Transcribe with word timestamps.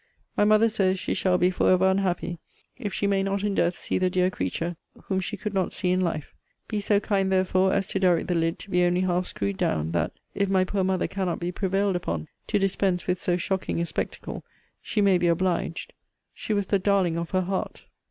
My 0.35 0.45
mother 0.45 0.67
says 0.67 0.97
she 0.97 1.13
shall 1.13 1.37
be 1.37 1.51
for 1.51 1.71
ever 1.71 1.87
unhappy, 1.87 2.39
if 2.75 2.91
she 2.91 3.05
may 3.05 3.21
not 3.21 3.43
in 3.43 3.53
death 3.53 3.77
see 3.77 3.99
the 3.99 4.09
dear 4.09 4.31
creature 4.31 4.75
whom 5.03 5.19
she 5.19 5.37
could 5.37 5.53
not 5.53 5.73
see 5.73 5.91
in 5.91 6.01
life. 6.01 6.33
Be 6.67 6.79
so 6.81 6.99
kind, 6.99 7.31
therefore, 7.31 7.71
as 7.71 7.85
to 7.85 7.99
direct 7.99 8.27
the 8.27 8.33
lid 8.33 8.57
to 8.57 8.71
be 8.71 8.83
only 8.83 9.01
half 9.01 9.27
screwed 9.27 9.57
down 9.57 9.91
that 9.91 10.13
(if 10.33 10.49
my 10.49 10.63
poor 10.63 10.83
mother 10.83 11.07
cannot 11.07 11.39
be 11.39 11.51
prevailed 11.51 11.95
upon 11.95 12.27
to 12.47 12.57
dispense 12.57 13.05
with 13.05 13.21
so 13.21 13.37
shocking 13.37 13.79
a 13.79 13.85
spectacle) 13.85 14.43
she 14.81 15.01
may 15.01 15.19
be 15.19 15.27
obliged 15.27 15.93
she 16.33 16.51
was 16.51 16.65
the 16.65 16.79
darling 16.79 17.15
of 17.15 17.29
her 17.29 17.41
heart! 17.41 17.83